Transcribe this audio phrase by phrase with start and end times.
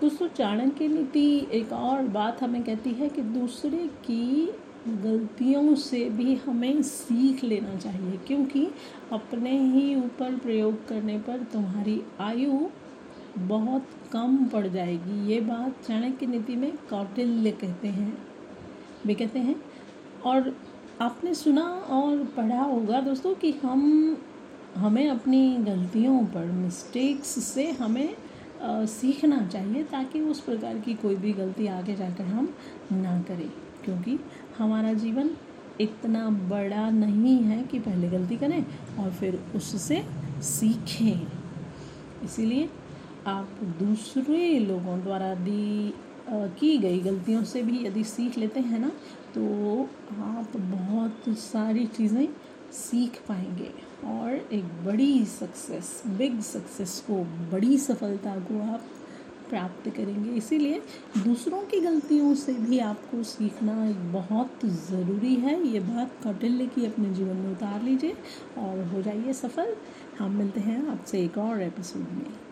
[0.00, 4.46] दोस्तों चाणक्य नीति एक और बात हमें कहती है कि दूसरे की
[5.04, 8.66] गलतियों से भी हमें सीख लेना चाहिए, क्योंकि
[9.12, 12.58] अपने ही ऊपर प्रयोग करने पर तुम्हारी आयु
[13.38, 18.12] बहुत कम पड़ जाएगी। ये बात चाणक्य नीति में कौटिल्य कहते हैं,
[19.06, 19.56] वे कहते हैं।
[20.24, 20.54] और
[21.00, 24.16] आपने सुना और पढ़ा होगा दोस्तों कि हम,
[24.76, 28.16] हमें अपनी गलतियों पर मिस्टेक्स से हमें
[28.62, 32.48] सीखना चाहिए ताकि उस प्रकार की कोई भी गलती आगे जाकर हम
[32.92, 33.48] ना करें।
[33.84, 34.18] क्योंकि
[34.58, 35.30] हमारा जीवन
[35.80, 38.64] इतना बड़ा नहीं है कि पहले गलती करें
[38.98, 40.02] और फिर उससे
[40.44, 41.26] सीखें।
[42.24, 42.68] इसीलिए
[43.26, 45.94] आप दूसरे लोगों द्वारा दी
[46.28, 48.90] की गई गलतियों से भी यदि सीख लेते हैं ना
[49.34, 49.42] तो
[50.24, 52.26] आप बहुत सारी चीज़ें
[52.74, 53.70] सीख पाएँगे।
[54.08, 57.14] और एक बड़ी सक्सेस बिग सक्सेस को
[57.52, 58.84] बड़ी सफलता को आप
[59.48, 60.82] प्राप्त करेंगे। इसीलिए
[61.18, 63.74] दूसरों की गलतियों से भी आपको सीखना
[64.12, 68.16] बहुत ज़रूरी है। ये बात कौटिल्य की अपने जीवन में उतार लीजिए
[68.58, 69.76] और हो जाइए सफल।
[70.18, 72.45] हम मिलते हैं आपसे एक और एपिसोड में।